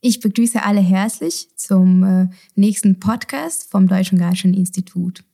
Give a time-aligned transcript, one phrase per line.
[0.00, 5.24] Ich begrüße alle herzlich zum äh, nächsten Podcast vom Deutschen Garschen Institut.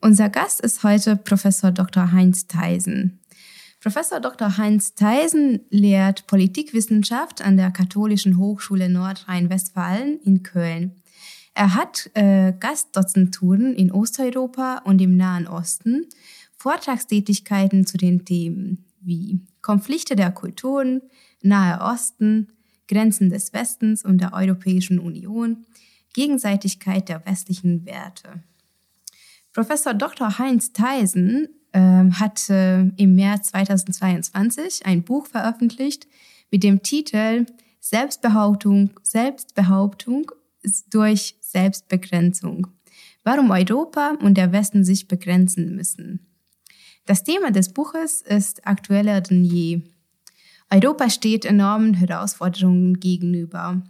[0.00, 2.10] Unser Gast ist heute Professor Dr.
[2.10, 3.20] Heinz Theisen.
[3.80, 4.56] Professor Dr.
[4.56, 10.96] Heinz Theisen lehrt Politikwissenschaft an der Katholischen Hochschule Nordrhein-Westfalen in Köln.
[11.54, 16.06] Er hat äh, Gastdozenturen in Osteuropa und im Nahen Osten,
[16.56, 21.00] Vortragstätigkeiten zu den Themen wie Konflikte der Kulturen,
[21.42, 22.48] Nahe Osten,
[22.90, 25.64] Grenzen des Westens und der Europäischen Union,
[26.12, 28.42] Gegenseitigkeit der westlichen Werte.
[29.52, 30.38] Professor Dr.
[30.38, 36.08] Heinz Theisen äh, hat äh, im März 2022 ein Buch veröffentlicht
[36.50, 37.46] mit dem Titel
[37.78, 40.32] Selbstbehauptung, Selbstbehauptung
[40.90, 42.66] durch Selbstbegrenzung.
[43.22, 46.26] Warum Europa und der Westen sich begrenzen müssen.
[47.06, 49.82] Das Thema des Buches ist aktueller denn je.
[50.70, 53.82] Europa steht enormen Herausforderungen gegenüber.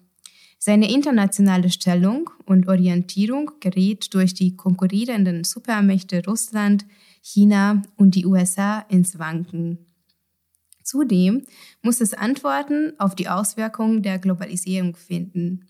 [0.59, 6.87] Seine internationale Stellung und Orientierung gerät durch die konkurrierenden Supermächte Russland,
[7.23, 9.87] China und die USA ins Wanken.
[10.83, 11.45] Zudem
[11.83, 15.69] muss es Antworten auf die Auswirkungen der Globalisierung finden.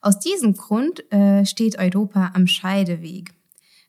[0.00, 3.34] Aus diesem Grund äh, steht Europa am Scheideweg.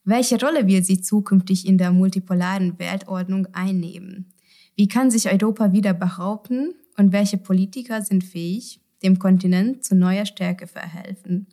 [0.03, 4.33] Welche Rolle will sie zukünftig in der multipolaren Weltordnung einnehmen?
[4.78, 10.28] Wie kann sich Europa wieder behaupten und welche Politiker sind fähig, dem Kontinent zu neuer
[10.28, 11.47] Stärke verhelfen?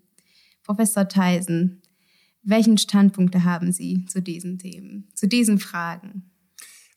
[0.62, 1.80] Professor Theisen,
[2.42, 6.30] welchen Standpunkte haben Sie zu diesen Themen, zu diesen Fragen?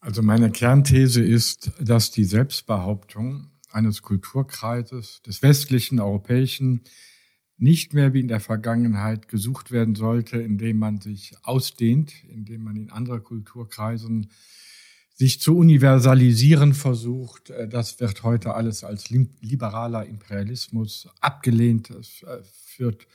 [0.02, 6.82] Also meine Kernthese ist, dass die Selbstbehauptung eines Kulturkreises, des westlichen, europäischen,
[7.58, 12.76] nicht mehr wie in der Vergangenheit gesucht werden sollte, indem man sich ausdehnt, indem man
[12.76, 14.30] in andere Kulturkreisen
[15.18, 17.50] sich zu universalisieren versucht.
[17.50, 21.90] Äh, das wird heute alles als liberaler Imperialismus abgelehnt.
[21.90, 23.08] Es äh, führt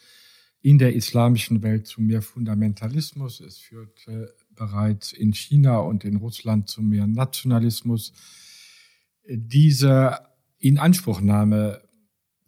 [0.60, 3.40] in der islamischen Welt zu mehr Fundamentalismus.
[3.40, 8.12] Es führt äh, bereits in China und in Russland zu mehr Nationalismus.
[9.28, 10.18] Diese
[10.58, 11.82] Inanspruchnahme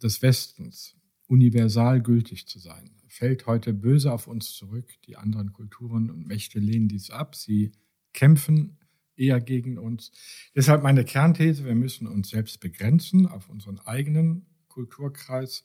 [0.03, 0.95] des Westens,
[1.27, 4.89] universal gültig zu sein, fällt heute böse auf uns zurück.
[5.07, 7.35] Die anderen Kulturen und Mächte lehnen dies ab.
[7.35, 7.71] Sie
[8.13, 8.77] kämpfen
[9.17, 10.11] eher gegen uns.
[10.55, 15.63] Deshalb meine Kernthese, wir müssen uns selbst begrenzen auf unseren eigenen Kulturkreis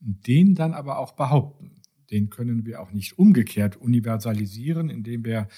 [0.00, 1.82] und den dann aber auch behaupten.
[2.10, 5.48] Den können wir auch nicht umgekehrt universalisieren, indem wir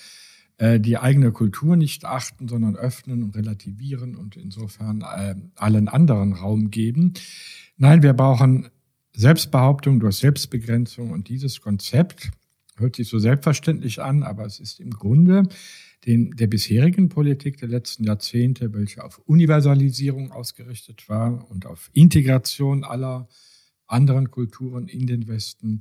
[0.59, 6.32] äh, die eigene Kultur nicht achten, sondern öffnen und relativieren und insofern äh, allen anderen
[6.32, 7.12] Raum geben.
[7.76, 8.70] Nein, wir brauchen
[9.14, 12.31] Selbstbehauptung durch Selbstbegrenzung und dieses Konzept
[12.76, 15.44] hört sich so selbstverständlich an, aber es ist im Grunde
[16.04, 22.84] den, der bisherigen Politik der letzten Jahrzehnte, welche auf Universalisierung ausgerichtet war und auf Integration
[22.84, 23.28] aller
[23.87, 25.81] anderen Kulturen in den Westen,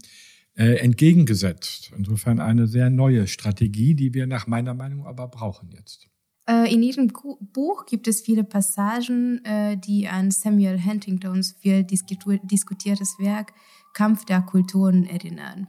[0.57, 1.91] äh, entgegengesetzt.
[1.97, 6.07] Insofern eine sehr neue Strategie, die wir nach meiner Meinung aber brauchen jetzt.
[6.47, 7.11] Äh, in Ihrem
[7.53, 13.53] Buch gibt es viele Passagen, äh, die an Samuel Huntingtons viel diskutiertes Werk
[13.93, 15.67] Kampf der Kulturen erinnern.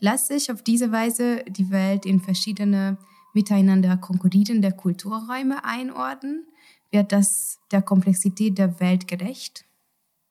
[0.00, 2.98] Lässt sich auf diese Weise die Welt in verschiedene
[3.34, 6.46] miteinander konkurrierende Kulturräume einordnen?
[6.90, 9.64] Wird das der Komplexität der Welt gerecht?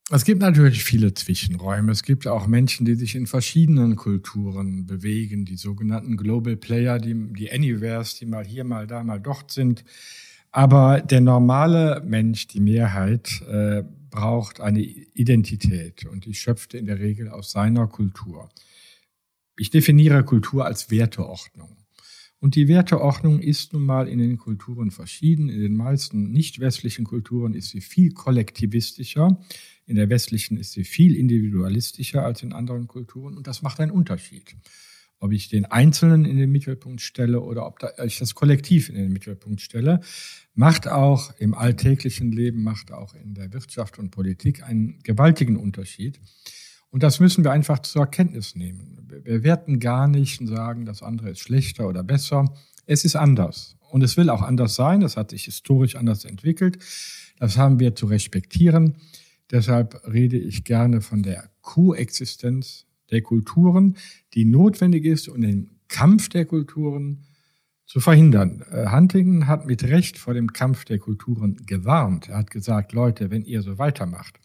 [0.09, 1.91] Es gibt natürlich viele Zwischenräume.
[1.91, 7.13] Es gibt auch Menschen, die sich in verschiedenen Kulturen bewegen, die sogenannten Global Player, die,
[7.34, 9.84] die Anywheres, die mal hier, mal da, mal dort sind.
[10.51, 16.99] Aber der normale Mensch, die Mehrheit, äh, braucht eine Identität und die schöpft in der
[16.99, 18.49] Regel aus seiner Kultur.
[19.57, 21.78] Ich definiere Kultur als Werteordnung.
[22.40, 25.50] Und die Werteordnung ist nun mal in den Kulturen verschieden.
[25.50, 29.41] In den meisten nicht westlichen Kulturen ist sie viel kollektivistischer.
[29.88, 33.35] In der westlichen ist sie viel individualistischer als in anderen Kulturen.
[33.35, 34.56] Und das macht einen Unterschied.
[35.19, 39.12] Ob ich den Einzelnen in den Mittelpunkt stelle oder ob ich das Kollektiv in den
[39.12, 40.01] Mittelpunkt stelle,
[40.53, 46.19] macht auch im alltäglichen Leben, macht auch in der Wirtschaft und Politik einen gewaltigen Unterschied.
[46.90, 49.08] Und das müssen wir einfach zur Kenntnis nehmen.
[49.23, 52.46] Wir werten gar nicht und sagen, das andere ist schlechter oder besser.
[52.85, 53.76] Es ist anders.
[53.90, 55.02] Und es will auch anders sein.
[55.02, 56.79] Das hat sich historisch anders entwickelt.
[57.40, 58.96] Das haben wir zu respektieren.
[59.52, 63.96] Deshalb rede ich gerne von der Koexistenz der Kulturen,
[64.34, 67.23] die notwendig ist, um den Kampf der Kulturen
[67.85, 68.64] zu verhindern.
[68.70, 72.28] Äh, Huntington hat mit Recht vor dem Kampf der Kulturen gewarnt.
[72.28, 74.40] Er hat gesagt, Leute, wenn ihr so weitermacht,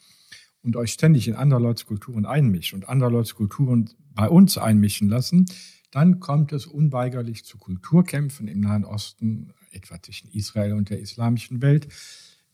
[0.62, 5.08] und euch ständig in andere Leute Kulturen einmischt und andere Leute Kulturen bei uns einmischen
[5.08, 5.46] lassen,
[5.90, 11.62] dann kommt es unweigerlich zu Kulturkämpfen im Nahen Osten, etwa zwischen Israel und der islamischen
[11.62, 11.88] Welt.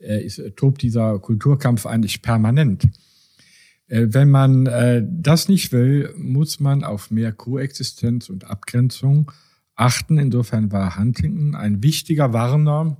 [0.01, 2.89] Äh, ist, tobt dieser Kulturkampf eigentlich permanent.
[3.89, 9.33] Äh, wenn man äh, das nicht will, muss man auf mehr Koexistenz und Abgrenzung
[9.75, 10.19] achten.
[10.19, 12.97] Insofern war Huntington ein wichtiger Warner.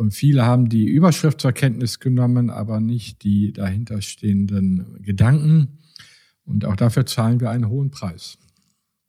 [0.00, 5.78] Und viele haben die Überschrift zur Kenntnis genommen, aber nicht die dahinterstehenden Gedanken.
[6.42, 8.38] Und auch dafür zahlen wir einen hohen Preis.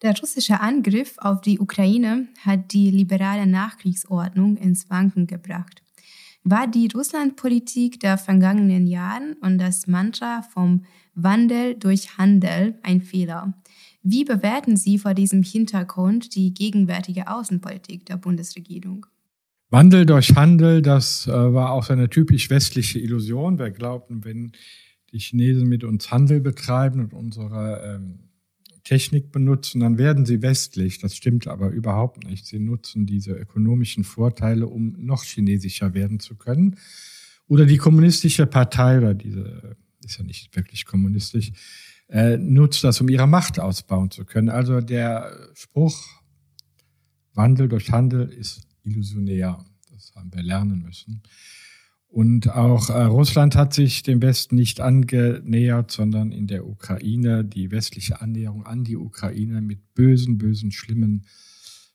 [0.02, 5.82] Der russische Angriff auf die Ukraine hat die liberale Nachkriegsordnung ins Wanken gebracht.
[6.44, 10.84] War die Russlandpolitik der vergangenen Jahre und das Mantra vom
[11.16, 13.54] Wandel durch Handel ein Fehler?
[14.04, 19.06] Wie bewerten Sie vor diesem Hintergrund die gegenwärtige Außenpolitik der Bundesregierung?
[19.71, 23.57] Wandel durch Handel, das äh, war auch so eine typisch westliche Illusion.
[23.57, 24.51] Wir glaubten, wenn
[25.13, 28.19] die Chinesen mit uns Handel betreiben und unsere ähm,
[28.83, 31.00] Technik benutzen, dann werden sie westlich.
[31.00, 32.45] Das stimmt aber überhaupt nicht.
[32.47, 36.75] Sie nutzen diese ökonomischen Vorteile, um noch chinesischer werden zu können.
[37.47, 41.53] Oder die kommunistische Partei, oder diese ist ja nicht wirklich kommunistisch,
[42.09, 44.50] äh, nutzt das, um ihre Macht ausbauen zu können.
[44.50, 45.97] Also der Spruch,
[47.33, 49.63] Wandel durch Handel ist illusionär.
[49.92, 51.22] Das haben wir lernen müssen.
[52.12, 57.72] Und auch äh, Russland hat sich dem Westen nicht angenähert, sondern in der Ukraine die
[57.72, 61.25] westliche Annäherung an die Ukraine mit bösen, bösen, schlimmen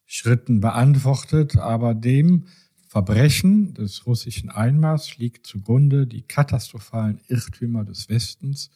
[0.06, 1.58] Schritten beantwortet.
[1.58, 2.46] Aber dem
[2.88, 8.70] Verbrechen des russischen Einmarschs liegt zugrunde die katastrophalen Irrtümer des Westens,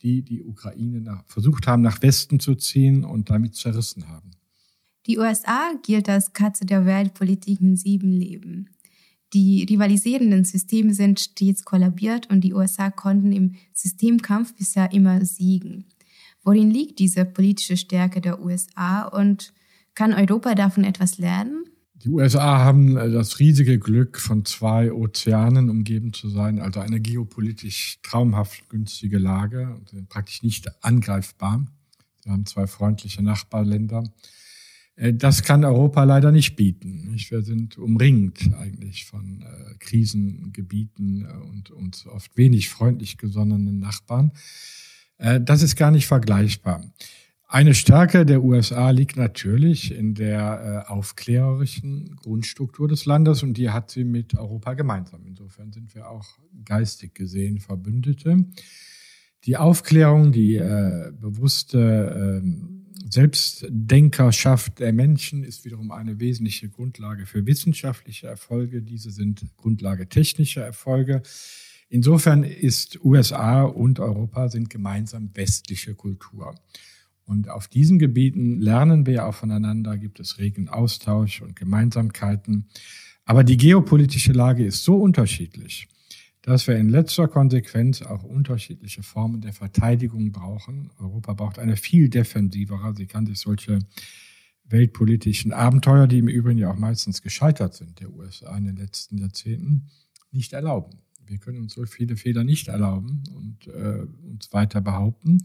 [0.00, 4.30] die die Ukraine nach, versucht haben, nach Westen zu ziehen und damit zerrissen haben.
[5.08, 8.68] Die USA gilt als Katze der Weltpolitik in sieben Leben.
[9.32, 15.86] Die rivalisierenden Systeme sind stets kollabiert und die USA konnten im Systemkampf bisher immer siegen.
[16.44, 19.54] Worin liegt diese politische Stärke der USA und
[19.94, 21.64] kann Europa davon etwas lernen?
[21.94, 27.00] Die USA haben äh, das riesige Glück, von zwei Ozeanen umgeben zu sein, also eine
[27.00, 31.66] geopolitisch traumhaft günstige Lage praktisch nicht angreifbar.
[32.22, 34.04] Sie haben zwei freundliche Nachbarländer.
[34.98, 37.14] Äh, das kann Europa leider nicht bieten.
[37.16, 44.32] Wir sind umringt eigentlich von äh, Krisengebieten äh, und uns oft wenig freundlich gesonnenen Nachbarn.
[45.20, 46.80] Das ist gar nicht vergleichbar.
[47.48, 53.90] Eine Stärke der USA liegt natürlich in der aufklärerischen Grundstruktur des Landes und die hat
[53.90, 55.26] sie mit Europa gemeinsam.
[55.26, 58.44] Insofern sind wir auch geistig gesehen Verbündete.
[59.42, 60.58] Die Aufklärung, die
[61.18, 62.77] bewusste ähm,
[63.08, 68.82] Selbstdenkerschaft der Menschen ist wiederum eine wesentliche Grundlage für wissenschaftliche Erfolge.
[68.82, 71.22] Diese sind Grundlage technischer Erfolge.
[71.88, 76.54] Insofern ist USA und Europa sind gemeinsam westliche Kultur.
[77.24, 82.68] Und auf diesen Gebieten lernen wir auch voneinander, gibt es regen Austausch und Gemeinsamkeiten.
[83.24, 85.88] Aber die geopolitische Lage ist so unterschiedlich,
[86.48, 90.90] dass wir in letzter Konsequenz auch unterschiedliche Formen der Verteidigung brauchen.
[90.98, 92.94] Europa braucht eine viel defensivere.
[92.96, 93.78] Sie kann sich solche
[94.64, 99.18] weltpolitischen Abenteuer, die im Übrigen ja auch meistens gescheitert sind, der USA in den letzten
[99.18, 99.90] Jahrzehnten,
[100.30, 100.98] nicht erlauben.
[101.26, 105.42] Wir können uns so viele Fehler nicht erlauben und äh, uns weiter behaupten.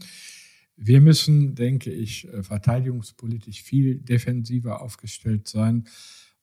[0.76, 5.86] Wir müssen, denke ich, äh, verteidigungspolitisch viel defensiver aufgestellt sein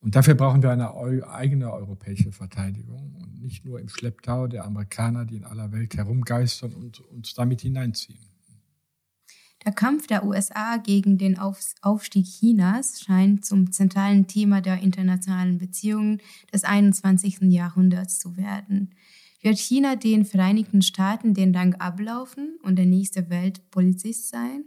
[0.01, 0.93] und dafür brauchen wir eine
[1.29, 6.73] eigene europäische Verteidigung und nicht nur im Schlepptau der Amerikaner, die in aller Welt herumgeistern
[6.73, 8.19] und uns damit hineinziehen.
[9.63, 16.19] Der Kampf der USA gegen den Aufstieg Chinas scheint zum zentralen Thema der internationalen Beziehungen
[16.51, 17.41] des 21.
[17.41, 18.95] Jahrhunderts zu werden.
[19.43, 24.65] Wird China den Vereinigten Staaten den Rang ablaufen und der nächste Weltpolizist sein?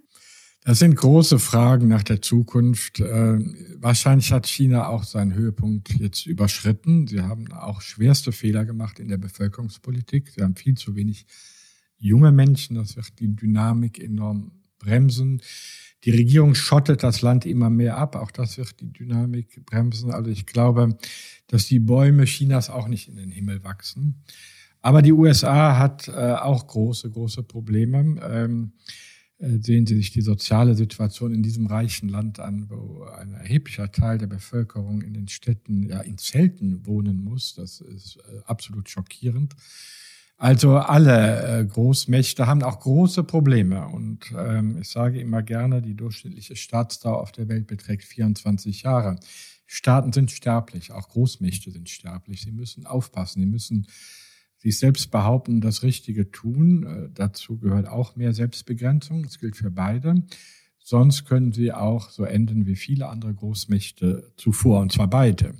[0.66, 2.98] Das sind große Fragen nach der Zukunft.
[2.98, 3.38] Äh,
[3.76, 7.06] wahrscheinlich hat China auch seinen Höhepunkt jetzt überschritten.
[7.06, 10.30] Sie haben auch schwerste Fehler gemacht in der Bevölkerungspolitik.
[10.30, 11.26] Sie haben viel zu wenig
[11.98, 12.76] junge Menschen.
[12.76, 15.42] Das wird die Dynamik enorm bremsen.
[16.04, 18.16] Die Regierung schottet das Land immer mehr ab.
[18.16, 20.12] Auch das wird die Dynamik bremsen.
[20.12, 20.96] Also ich glaube,
[21.46, 24.22] dass die Bäume Chinas auch nicht in den Himmel wachsen.
[24.80, 28.72] Aber die USA hat äh, auch große, große Probleme.
[29.44, 33.92] Äh, sehen Sie sich die soziale Situation in diesem reichen Land an, wo ein erheblicher
[33.92, 37.54] Teil der Bevölkerung in den Städten, ja, in Zelten wohnen muss.
[37.54, 39.54] Das ist äh, absolut schockierend.
[40.36, 43.86] Also alle äh, Großmächte haben auch große Probleme.
[43.86, 49.16] Und ähm, ich sage immer gerne, die durchschnittliche Staatsdauer auf der Welt beträgt 24 Jahre.
[49.66, 52.42] Staaten sind sterblich, auch Großmächte sind sterblich.
[52.42, 53.86] Sie müssen aufpassen, sie müssen
[54.64, 56.86] sich selbst behaupten, das Richtige tun.
[56.86, 59.22] Äh, dazu gehört auch mehr Selbstbegrenzung.
[59.22, 60.24] Das gilt für beide.
[60.78, 65.54] Sonst können sie auch so enden wie viele andere Großmächte zuvor, und zwar beide.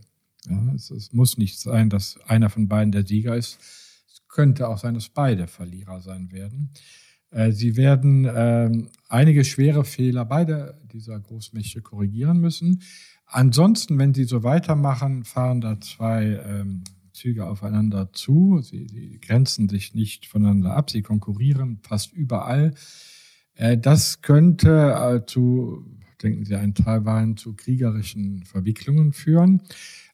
[0.49, 3.59] Ja, es, es, muss nicht sein, dass einer von beiden der Sieger ist.
[4.07, 6.71] Es könnte auch sein, dass beide Verlierer sein werden.
[7.31, 12.83] Äh, sie werden ähm, einige schwere Fehler beider dieser Großmächte korrigieren müssen.
[13.27, 16.85] Ansonsten, wenn sie so weitermachen, fahren da zwei ähm,
[17.15, 18.61] Züge aufeinander zu.
[18.61, 20.91] Sie, sie grenzen sich nicht voneinander ab.
[20.91, 22.75] Sie konkurrieren fast überall.
[23.55, 25.85] Äh, das könnte äh, zu,
[26.23, 29.63] denken Sie an Taiwan, zu kriegerischen Verwicklungen führen.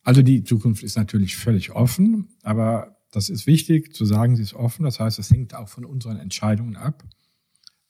[0.03, 4.55] Also die Zukunft ist natürlich völlig offen, aber das ist wichtig zu sagen, sie ist
[4.55, 4.85] offen.
[4.85, 7.05] Das heißt, es hängt auch von unseren Entscheidungen ab,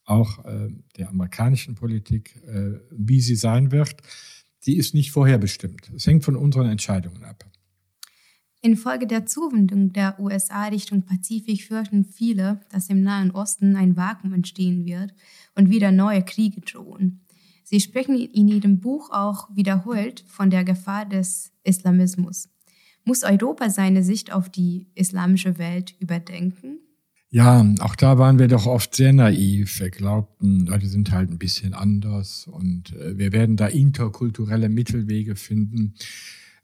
[0.04, 2.40] auch äh, der amerikanischen Politik,
[2.90, 3.96] wie sie sein wird.
[4.66, 5.90] Die ist nicht vorherbestimmt.
[5.94, 7.50] Es hängt von unseren Entscheidungen ab.
[8.62, 14.34] Infolge der Zuwendung der USA Richtung Pazifik fürchten viele, dass im Nahen Osten ein Vakuum
[14.34, 15.14] entstehen wird
[15.54, 17.20] und wieder neue Kriege drohen.
[17.64, 22.48] Sie sprechen in Ihrem Buch auch wiederholt von der Gefahr des Islamismus.
[23.04, 26.80] Muss Europa seine Sicht auf die islamische Welt überdenken?
[27.30, 29.78] Ja, auch da waren wir doch oft sehr naiv.
[29.78, 35.36] Wir glaubten, Leute sind halt ein bisschen anders und äh, wir werden da interkulturelle Mittelwege
[35.36, 35.94] finden.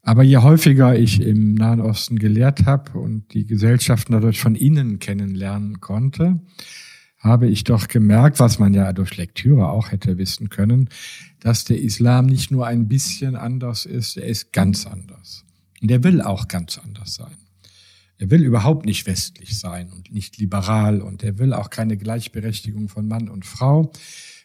[0.06, 5.00] Aber je häufiger ich im Nahen Osten gelehrt habe und die Gesellschaften dadurch von innen
[5.00, 6.38] kennenlernen konnte,
[7.18, 10.90] habe ich doch gemerkt, was man ja durch Lektüre auch hätte wissen können,
[11.40, 15.44] dass der Islam nicht nur ein bisschen anders ist, er ist ganz anders.
[15.82, 17.36] Und er will auch ganz anders sein.
[18.18, 22.88] Er will überhaupt nicht westlich sein und nicht liberal und er will auch keine Gleichberechtigung
[22.88, 23.90] von Mann und Frau.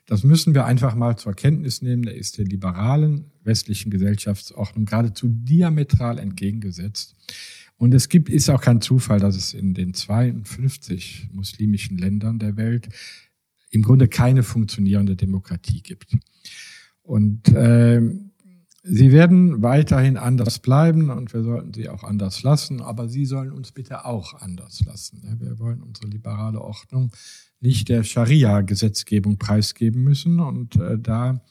[0.05, 2.05] Das müssen wir einfach mal zur Kenntnis nehmen.
[2.05, 7.15] Er ist der liberalen westlichen Gesellschaftsordnung geradezu diametral entgegengesetzt.
[7.77, 12.55] Und es gibt, ist auch kein Zufall, dass es in den 52 muslimischen Ländern der
[12.55, 12.89] Welt
[13.72, 16.15] im Grunde keine funktionierende Demokratie gibt.
[17.01, 18.01] Und äh,
[18.84, 23.51] sie werden weiterhin anders bleiben und wir sollten sie auch anders lassen, aber sie sollen
[23.51, 25.38] uns bitte auch anders lassen.
[25.39, 27.12] Wir wollen unsere liberale Ordnung
[27.61, 30.39] nicht der Scharia-Gesetzgebung preisgeben müssen.
[30.39, 31.41] Und äh, da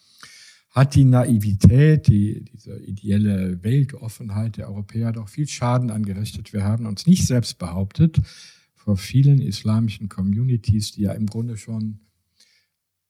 [0.70, 6.52] hat die Naivität, die, diese ideelle Weltoffenheit der Europäer doch viel Schaden angerichtet.
[6.52, 8.20] Wir haben uns nicht selbst behauptet
[8.74, 12.00] vor vielen islamischen Communities, die ja im Grunde schon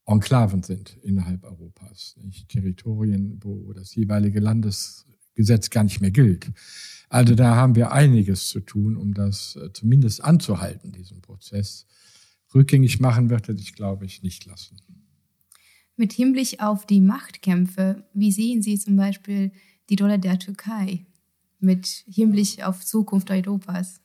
[0.06, 2.48] Enklaven sind innerhalb Europas, nicht?
[2.48, 6.50] Territorien, wo das jeweilige Landesgesetz gar nicht mehr gilt.
[7.08, 11.86] Also da haben wir einiges zu tun, um das äh, zumindest anzuhalten, diesen Prozess
[12.54, 14.76] rückgängig machen wird er sich, glaube ich, nicht lassen.
[15.96, 19.52] Mit Hinblick auf die Machtkämpfe, wie sehen Sie zum Beispiel
[19.90, 21.04] die Rolle der Türkei
[21.58, 24.00] mit Hinblick auf Zukunft Europas?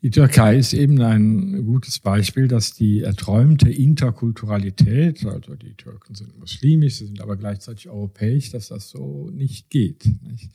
[0.00, 6.38] Die Türkei ist eben ein gutes Beispiel, dass die erträumte Interkulturalität, also die Türken sind
[6.38, 10.08] muslimisch, sie sind aber gleichzeitig europäisch, dass das so nicht geht.
[10.22, 10.50] Nicht?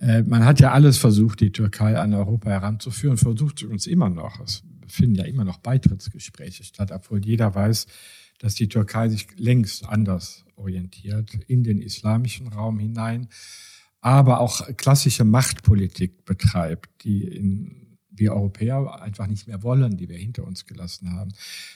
[0.00, 4.38] Äh, man hat ja alles versucht, die Türkei an Europa heranzuführen, versucht übrigens immer noch.
[4.40, 7.86] Es finden ja immer noch Beitrittsgespräche statt, obwohl jeder weiß,
[8.38, 13.28] dass die Türkei sich längst anders orientiert in den islamischen Raum hinein,
[14.00, 17.82] aber auch klassische Machtpolitik betreibt, die in
[18.14, 21.32] wir Europäer einfach nicht mehr wollen, die wir hinter uns gelassen haben.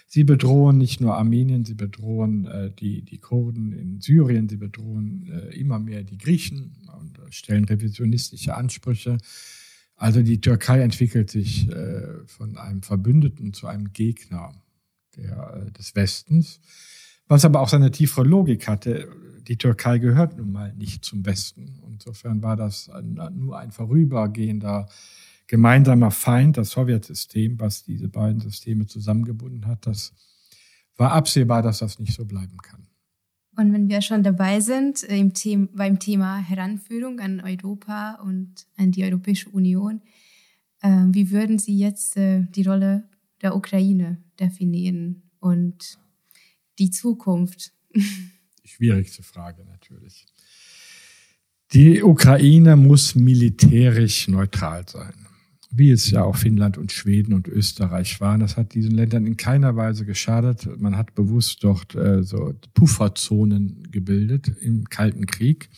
[0.07, 5.31] Sie bedrohen nicht nur Armenien, sie bedrohen äh, die, die Kurden in Syrien, sie bedrohen
[5.31, 9.19] äh, immer mehr die Griechen und äh, stellen revisionistische Ansprüche.
[9.97, 14.55] Also die Türkei entwickelt sich äh, von einem Verbündeten zu einem Gegner
[15.17, 16.61] der, äh, des Westens,
[17.27, 19.09] was aber auch seine tiefere Logik hatte.
[19.49, 21.81] Die Türkei gehört nun mal nicht zum Westen.
[21.89, 24.89] Insofern war das ein, nur ein vorübergehender
[25.47, 29.87] gemeinsamer Feind, das Sowjetsystem, was diese beiden Systeme zusammengebunden hat.
[29.87, 30.13] Das
[30.97, 32.87] war absehbar, dass das nicht so bleiben kann.
[33.57, 38.67] Und wenn wir schon dabei sind äh, im Thema, beim Thema Heranführung an Europa und
[38.77, 40.03] an die Europäische Union,
[40.83, 43.09] äh, wie würden Sie jetzt äh, die Rolle
[43.41, 45.99] der Ukraine definieren und
[46.79, 47.73] die Zukunft?
[48.65, 50.27] Schwierigste Frage natürlich.
[51.73, 55.15] Die Ukraine muss militärisch neutral sein
[55.77, 58.41] wie es ja auch Finnland und Schweden und Österreich waren.
[58.41, 60.69] Das hat diesen Ländern in keiner Weise geschadet.
[60.81, 65.69] Man hat bewusst dort äh, so Pufferzonen gebildet im Kalten Krieg.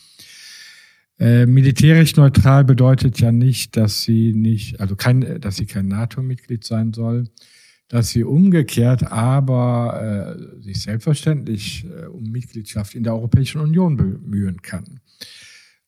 [1.19, 6.63] Äh, militärisch neutral bedeutet ja nicht, dass sie nicht, also kein, dass sie kein NATO-Mitglied
[6.63, 7.25] sein soll,
[7.89, 14.61] dass sie umgekehrt aber äh, sich selbstverständlich äh, um Mitgliedschaft in der Europäischen Union bemühen
[14.61, 15.01] kann.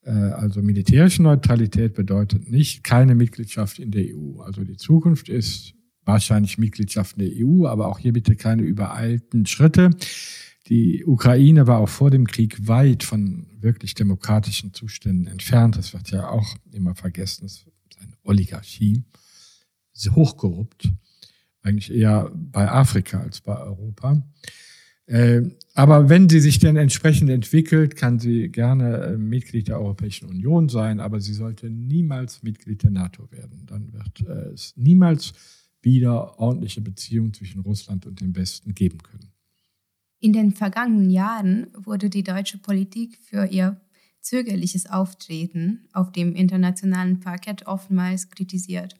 [0.04, 4.42] Äh, also militärische Neutralität bedeutet nicht keine Mitgliedschaft in der EU.
[4.42, 9.46] Also die Zukunft ist wahrscheinlich Mitgliedschaft in der EU, aber auch hier bitte keine übereilten
[9.46, 9.92] Schritte.
[10.68, 15.78] Die Ukraine war auch vor dem Krieg weit von wirklich demokratischen Zuständen entfernt.
[15.78, 17.46] Das wird ja auch immer vergessen.
[17.46, 17.68] Es ist
[18.00, 19.04] eine Oligarchie,
[20.16, 20.92] hochkorrupt.
[21.64, 24.24] eigentlich eher bei Afrika als bei Europa.
[25.12, 30.30] Äh, aber wenn sie sich denn entsprechend entwickelt, kann sie gerne äh, Mitglied der Europäischen
[30.30, 33.66] Union sein, aber sie sollte niemals Mitglied der NATO werden.
[33.66, 35.34] Dann wird äh, es niemals
[35.82, 39.34] wieder ordentliche Beziehungen zwischen Russland und dem Westen geben können.
[40.22, 43.82] In den vergangenen Jahren wurde die deutsche Politik für ihr
[44.22, 48.96] zögerliches Auftreten auf dem internationalen Parkett oftmals kritisiert.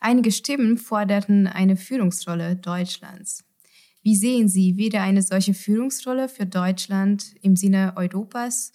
[0.00, 3.46] Einige Stimmen forderten eine Führungsrolle Deutschlands.
[4.06, 8.70] Wie sehen Sie weder eine solche Führungsrolle für Deutschland im Sinne Europas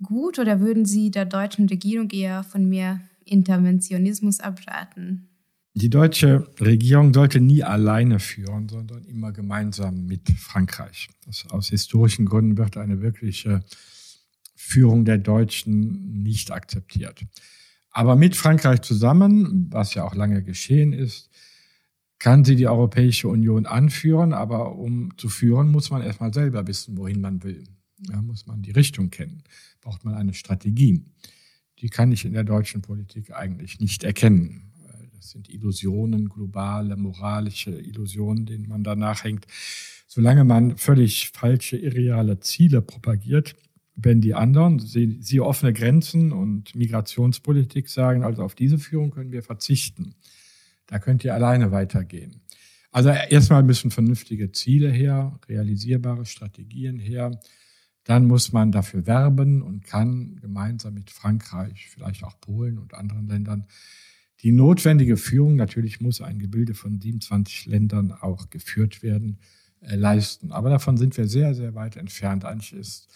[0.00, 5.28] gut oder würden Sie der deutschen Regierung eher von mehr Interventionismus abraten?
[5.74, 11.08] Die deutsche Regierung sollte nie alleine führen, sondern immer gemeinsam mit Frankreich.
[11.26, 13.64] Das aus historischen Gründen wird eine wirkliche
[14.54, 17.24] Führung der Deutschen nicht akzeptiert.
[17.90, 21.30] Aber mit Frankreich zusammen, was ja auch lange geschehen ist,
[22.22, 26.96] kann sie die Europäische Union anführen, aber um zu führen, muss man erstmal selber wissen,
[26.96, 27.64] wohin man will.
[27.98, 29.42] Da muss man die Richtung kennen,
[29.80, 31.02] braucht man eine Strategie.
[31.80, 34.72] Die kann ich in der deutschen Politik eigentlich nicht erkennen.
[35.16, 39.48] Das sind Illusionen, globale, moralische Illusionen, denen man danach hängt.
[40.06, 43.56] Solange man völlig falsche, irreale Ziele propagiert,
[43.96, 49.32] wenn die anderen, sie, sie offene Grenzen und Migrationspolitik sagen, also auf diese Führung können
[49.32, 50.14] wir verzichten.
[50.92, 52.42] Da könnt ihr alleine weitergehen.
[52.90, 57.40] Also erstmal müssen vernünftige Ziele her, realisierbare Strategien her.
[58.04, 63.26] Dann muss man dafür werben und kann gemeinsam mit Frankreich, vielleicht auch Polen und anderen
[63.26, 63.66] Ländern
[64.42, 69.38] die notwendige Führung, natürlich muss ein Gebilde von 27 Ländern auch geführt werden,
[69.80, 70.50] äh, leisten.
[70.50, 72.44] Aber davon sind wir sehr, sehr weit entfernt.
[72.44, 73.08] Eigentlich ist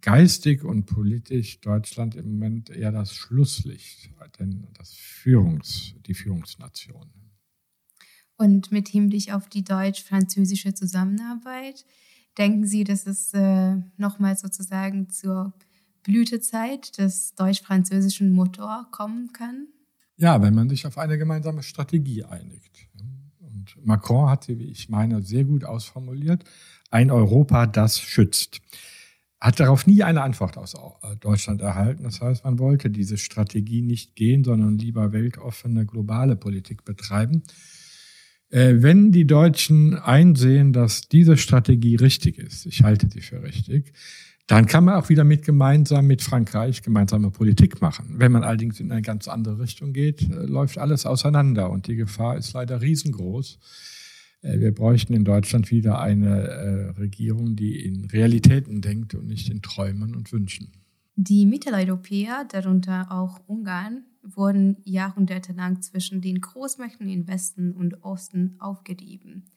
[0.00, 7.10] geistig und politisch Deutschland im Moment eher das Schlusslicht, denn das Führungs, die Führungsnation.
[8.36, 11.84] Und mit Hinblick auf die deutsch-französische Zusammenarbeit,
[12.38, 15.52] denken Sie, dass es äh, nochmal sozusagen zur
[16.04, 19.66] Blütezeit des deutsch-französischen Motor kommen kann?
[20.16, 22.88] Ja, wenn man sich auf eine gemeinsame Strategie einigt.
[23.40, 26.44] Und Macron hat sie, wie ich meine, sehr gut ausformuliert.
[26.90, 28.60] Ein Europa, das schützt.
[29.40, 32.02] Hat darauf nie eine Antwort aus äh, Deutschland erhalten.
[32.02, 37.44] Das heißt, man wollte diese Strategie nicht gehen, sondern lieber weltoffene globale Politik betreiben.
[38.50, 43.92] Äh, wenn die Deutschen einsehen, dass diese Strategie richtig ist, ich halte sie für richtig,
[44.48, 48.14] dann kann man auch wieder mit gemeinsam mit Frankreich gemeinsame Politik machen.
[48.16, 51.96] Wenn man allerdings in eine ganz andere Richtung geht, äh, läuft alles auseinander und die
[51.96, 53.58] Gefahr ist leider riesengroß.
[54.42, 59.50] Äh, wir bräuchten in Deutschland wieder eine äh, Regierung, die in Realitäten denkt und nicht
[59.50, 60.72] in Träumen und Wünschen.
[61.16, 69.50] Die Mitteleuropäer, darunter auch Ungarn, wurden jahrhundertelang zwischen den Großmächten in Westen und Osten aufgerieben.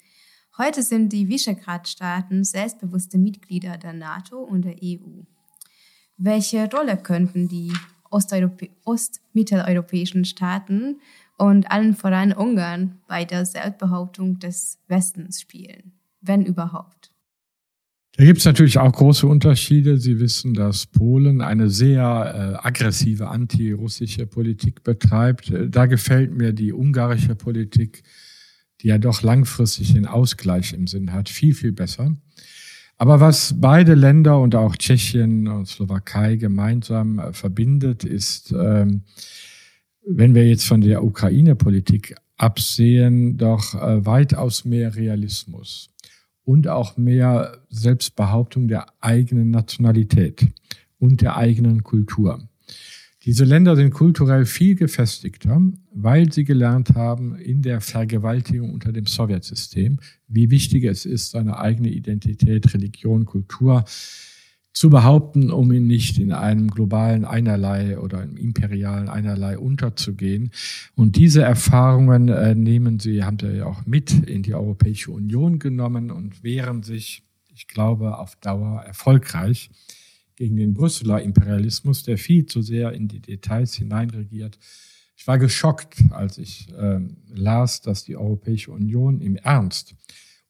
[0.58, 5.22] Heute sind die Visegrad-Staaten selbstbewusste Mitglieder der NATO und der EU.
[6.18, 7.72] Welche Rolle könnten die
[8.10, 11.00] ostmitteleuropäischen Staaten
[11.42, 17.12] und allen voran Ungarn bei der Selbstbehauptung des Westens spielen, wenn überhaupt?
[18.18, 19.98] Da gibt es natürlich auch große Unterschiede.
[19.98, 22.04] Sie wissen, dass Polen eine sehr
[22.62, 25.54] äh, aggressive antirussische Politik betreibt.
[25.70, 28.04] Da gefällt mir die ungarische Politik
[28.82, 32.16] die ja doch langfristig den Ausgleich im Sinn hat, viel, viel besser.
[32.98, 39.04] Aber was beide Länder und auch Tschechien und Slowakei gemeinsam äh, verbindet, ist, ähm,
[40.06, 45.90] wenn wir jetzt von der Ukraine-Politik absehen, doch äh, weitaus mehr Realismus
[46.44, 50.48] und auch mehr Selbstbehauptung der eigenen Nationalität
[50.98, 52.48] und der eigenen Kultur.
[53.24, 55.62] Diese Länder sind kulturell viel gefestigter,
[55.94, 61.60] weil sie gelernt haben in der Vergewaltigung unter dem Sowjetsystem, wie wichtig es ist, seine
[61.60, 63.84] eigene Identität, Religion, Kultur
[64.74, 70.52] zu behaupten, um ihn nicht in einem globalen Einerlei oder einem imperialen Einerlei unterzugehen.
[70.96, 75.60] Und diese Erfahrungen äh, nehmen sie, haben sie ja auch mit in die Europäische Union
[75.60, 79.70] genommen und wehren sich, ich glaube, auf Dauer erfolgreich
[80.36, 84.58] gegen den Brüsseler Imperialismus, der viel zu sehr in die Details hineinregiert.
[85.18, 89.96] Ich war geschockt, als ich äh, las, dass die Europäische Union im Ernst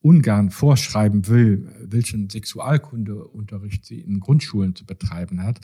[0.01, 5.59] Ungarn vorschreiben will, welchen Sexualkundeunterricht sie in Grundschulen zu betreiben hat.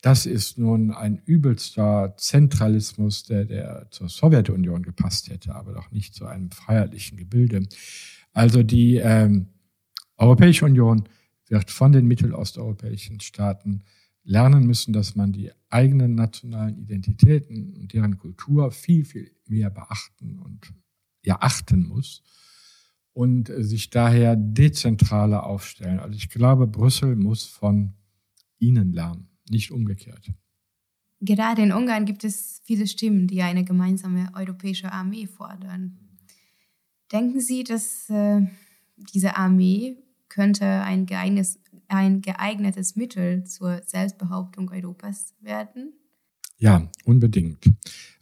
[0.00, 6.14] Das ist nun ein übelster Zentralismus, der, der zur Sowjetunion gepasst hätte, aber doch nicht
[6.14, 7.66] zu einem freiheitlichen Gebilde.
[8.32, 9.48] Also die ähm,
[10.16, 11.08] Europäische Union
[11.48, 13.84] wird von den mittelosteuropäischen Staaten
[14.22, 20.38] lernen müssen, dass man die eigenen nationalen Identitäten und deren Kultur viel, viel mehr beachten
[20.38, 20.72] und
[21.24, 22.22] ja achten muss
[23.12, 25.98] und sich daher dezentraler aufstellen.
[25.98, 27.94] Also ich glaube, Brüssel muss von
[28.58, 30.32] ihnen lernen, nicht umgekehrt.
[31.20, 35.98] Gerade in Ungarn gibt es viele Stimmen, die eine gemeinsame europäische Armee fordern.
[37.10, 38.42] Denken Sie, dass äh,
[39.14, 39.96] diese Armee
[40.28, 45.94] könnte ein geeignetes, ein geeignetes Mittel zur Selbstbehauptung Europas werden?
[46.58, 47.70] Ja, unbedingt.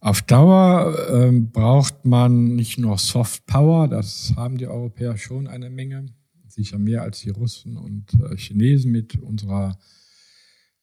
[0.01, 5.71] Auf Dauer äh, braucht man nicht nur Soft Power, das haben die Europäer schon eine
[5.71, 6.07] Menge,
[6.47, 9.79] sicher mehr als die Russen und äh, Chinesen mit unserer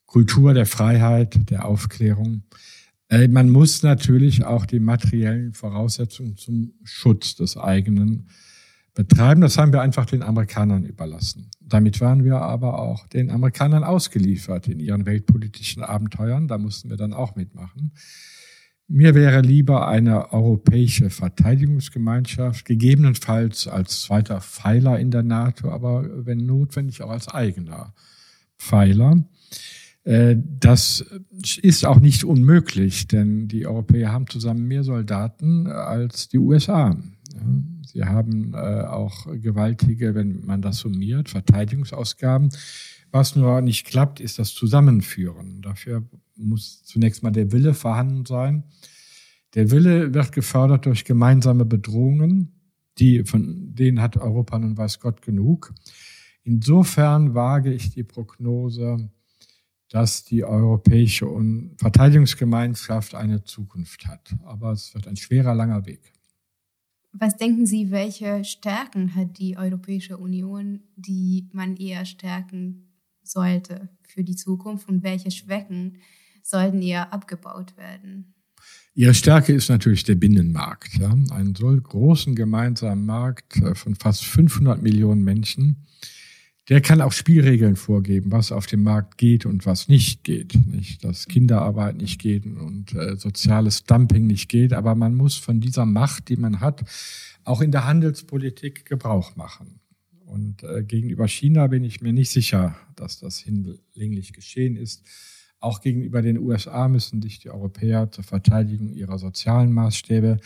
[0.08, 2.44] Kultur der Freiheit, der Aufklärung.
[3.08, 8.30] Äh, man muss natürlich auch die materiellen Voraussetzungen zum Schutz des eigenen
[8.94, 9.42] betreiben.
[9.42, 11.50] Das haben wir einfach den Amerikanern überlassen.
[11.60, 16.48] Damit waren wir aber auch den Amerikanern ausgeliefert in ihren weltpolitischen Abenteuern.
[16.48, 17.94] Da mussten wir dann auch mitmachen.
[18.88, 26.46] Mir wäre lieber eine europäische Verteidigungsgemeinschaft, gegebenenfalls als zweiter Pfeiler in der NATO, aber wenn
[26.46, 27.94] notwendig auch als eigener
[28.60, 29.24] Pfeiler.
[30.04, 31.06] Äh, das
[31.62, 36.98] ist auch nicht unmöglich, denn die Europäer haben zusammen mehr Soldaten als die USA.
[37.86, 42.50] Sie haben äh, auch gewaltige, wenn man das summiert, Verteidigungsausgaben.
[43.12, 45.62] Was nur nicht klappt, ist das Zusammenführen.
[45.62, 46.04] Dafür
[46.36, 48.64] muss zunächst mal der Wille vorhanden sein.
[49.54, 52.54] Der Wille wird gefördert durch gemeinsame Bedrohungen,
[52.98, 55.74] die, von denen hat Europa nun weiß Gott genug.
[56.44, 59.10] Insofern wage ich die Prognose,
[59.90, 61.28] dass die europäische
[61.78, 64.36] Verteidigungsgemeinschaft eine Zukunft hat.
[64.44, 66.14] Aber es wird ein schwerer, langer Weg.
[67.14, 72.90] Was denken Sie, welche Stärken hat die Europäische Union, die man eher stärken
[73.22, 76.00] sollte für die Zukunft und welche Schwächen
[76.42, 78.34] sollten eher abgebaut werden?
[78.96, 80.96] Ihre Stärke ist natürlich der Binnenmarkt.
[80.98, 81.16] Ja?
[81.32, 85.86] Einen so großen gemeinsamen Markt äh, von fast 500 Millionen Menschen
[86.70, 90.56] der kann auch Spielregeln vorgeben, was auf dem Markt geht und was nicht geht.
[90.66, 95.60] Nicht, dass Kinderarbeit nicht geht und äh, soziales Dumping nicht geht, aber man muss von
[95.60, 96.84] dieser Macht, die man hat,
[97.44, 99.82] auch in der Handelspolitik Gebrauch machen.
[100.26, 105.04] Und äh, gegenüber China bin ich mir nicht sicher, dass das hinlänglich geschehen ist.
[105.60, 110.40] Auch gegenüber den USA müssen sich die Europäer zur Verteidigung ihrer sozialen Maßstäbe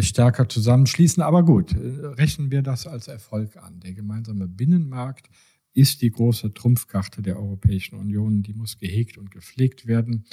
[0.00, 1.22] stärker zusammenschließen.
[1.22, 3.80] Aber gut, äh, rechnen wir das als Erfolg an.
[3.80, 5.28] Der gemeinsame Binnenmarkt
[5.72, 8.42] ist die große Trumpfkarte der Europäischen Union.
[8.42, 10.24] Die muss gehegt und gepflegt werden.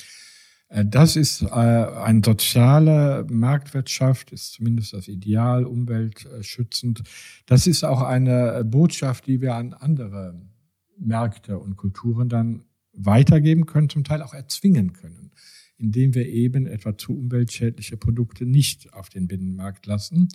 [0.70, 7.04] Äh, das ist eine soziale Marktwirtschaft, ist zumindest das Ideal, umweltschützend.
[7.46, 10.42] Das ist auch eine Botschaft, die wir an andere
[10.98, 15.32] Märkte und Kulturen dann weitergeben können, zum Teil auch erzwingen können
[15.84, 20.30] indem wir eben etwa zu umweltschädliche Produkte nicht auf den Binnenmarkt lassen.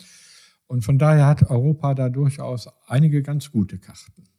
[0.67, 4.29] Und von daher hat Europa da durchaus einige ganz gute Karten.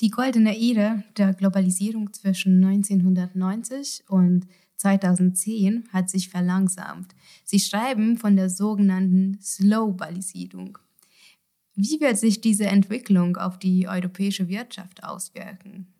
[0.00, 4.46] Die goldene Ära der Globalisierung zwischen 1990 und
[4.76, 7.14] 2010 hat sich verlangsamt.
[7.44, 10.78] Sie schreiben von der sogenannten Slowbalisierung.
[11.74, 15.93] Wie wird sich diese Entwicklung auf die europäische Wirtschaft auswirken?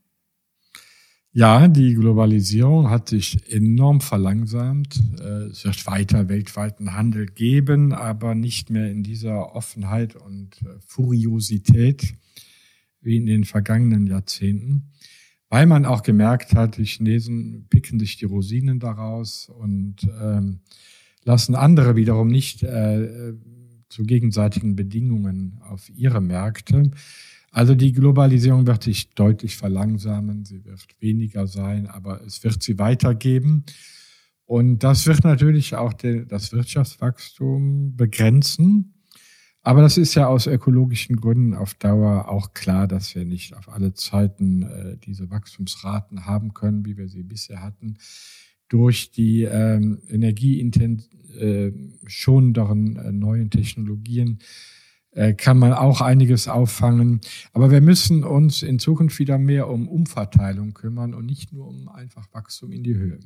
[1.36, 5.02] Ja, die Globalisierung hat sich enorm verlangsamt.
[5.18, 10.78] Äh, es wird weiter weltweiten Handel geben, aber nicht mehr in dieser Offenheit und äh,
[10.86, 12.14] Furiosität
[13.00, 14.92] wie in den vergangenen Jahrzehnten,
[15.48, 20.60] weil man auch gemerkt hat, die Chinesen picken sich die Rosinen daraus und ähm,
[21.24, 23.34] lassen andere wiederum nicht äh,
[23.88, 26.92] zu gegenseitigen Bedingungen auf ihre Märkte.
[27.54, 32.80] Also die Globalisierung wird sich deutlich verlangsamen, sie wird weniger sein, aber es wird sie
[32.80, 33.64] weitergeben.
[34.44, 38.94] Und das wird natürlich auch das Wirtschaftswachstum begrenzen.
[39.62, 43.68] Aber das ist ja aus ökologischen Gründen auf Dauer auch klar, dass wir nicht auf
[43.68, 47.98] alle Zeiten äh, diese Wachstumsraten haben können, wie wir sie bisher hatten.
[48.68, 54.44] Durch die ähm, energieschonenderen äh, neuen Technologien äh,
[55.36, 57.20] kann man auch einiges auffangen.
[57.52, 61.88] Aber wir müssen uns in Zukunft wieder mehr um Umverteilung kümmern und nicht nur um
[61.88, 63.20] einfach Wachstum in die Höhe.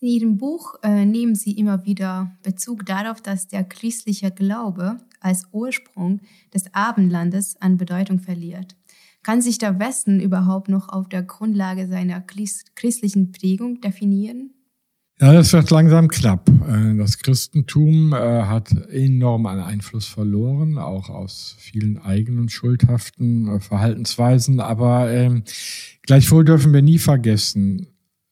[0.00, 5.46] In Ihrem Buch äh, nehmen Sie immer wieder Bezug darauf, dass der christliche Glaube als
[5.52, 6.20] Ursprung
[6.52, 8.76] des Abendlandes an Bedeutung verliert.
[9.22, 14.50] Kann sich der Westen überhaupt noch auf der Grundlage seiner christlichen Prägung definieren?
[15.22, 16.50] Ja, das wird langsam knapp.
[16.68, 23.60] Äh, das Christentum äh, hat enorm an Einfluss verloren, auch aus vielen eigenen schuldhaften äh,
[23.60, 24.58] Verhaltensweisen.
[24.58, 25.44] Aber ähm,
[26.02, 27.86] gleichwohl dürfen wir nie vergessen,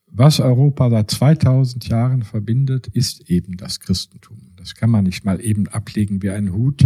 [0.08, 4.38] was Europa seit 2000 Jahren verbindet, ist eben das Christentum.
[4.56, 6.82] Das kann man nicht mal eben ablegen wie ein Hut.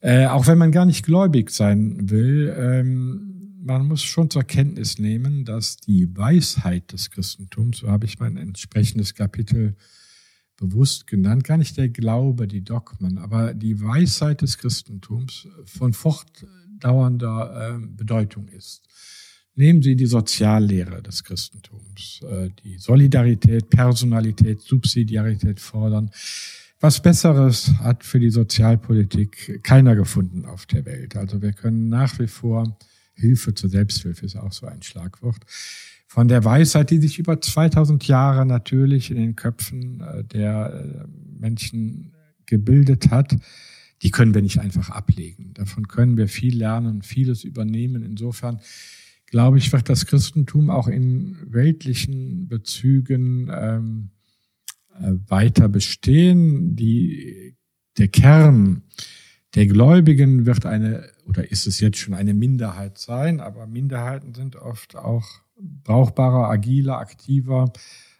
[0.00, 3.33] Äh, auch wenn man gar nicht gläubig sein will, ähm,
[3.64, 8.36] man muss schon zur Kenntnis nehmen, dass die Weisheit des Christentums, so habe ich mein
[8.36, 9.74] entsprechendes Kapitel
[10.56, 17.76] bewusst genannt, gar nicht der Glaube, die Dogmen, aber die Weisheit des Christentums von fortdauernder
[17.76, 18.86] äh, Bedeutung ist.
[19.56, 26.10] Nehmen Sie die Soziallehre des Christentums, äh, die Solidarität, Personalität, Subsidiarität fordern.
[26.80, 31.16] Was Besseres hat für die Sozialpolitik keiner gefunden auf der Welt.
[31.16, 32.76] Also wir können nach wie vor
[33.14, 35.44] Hilfe zur Selbsthilfe ist auch so ein Schlagwort.
[36.06, 41.40] Von der Weisheit, die sich über 2000 Jahre natürlich in den Köpfen äh, der äh,
[41.40, 42.12] Menschen
[42.46, 43.36] gebildet hat,
[44.02, 45.54] die können wir nicht einfach ablegen.
[45.54, 48.02] Davon können wir viel lernen, vieles übernehmen.
[48.02, 48.60] Insofern
[49.26, 54.10] glaube ich, wird das Christentum auch in weltlichen Bezügen ähm,
[55.00, 56.76] äh, weiter bestehen.
[56.76, 57.56] Die,
[57.98, 58.82] der Kern
[59.54, 64.56] der Gläubigen wird eine, oder ist es jetzt schon eine Minderheit sein, aber Minderheiten sind
[64.56, 65.24] oft auch
[65.56, 67.72] brauchbarer, agiler, aktiver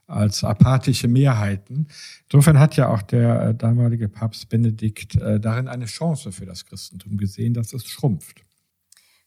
[0.06, 1.88] als apathische Mehrheiten.
[2.24, 6.66] Insofern hat ja auch der äh, damalige Papst Benedikt äh, darin eine Chance für das
[6.66, 8.42] Christentum gesehen, dass es schrumpft.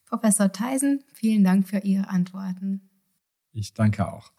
[0.05, 2.89] Professor Theisen, vielen Dank für Ihre Antworten.
[3.51, 4.31] Ich danke auch.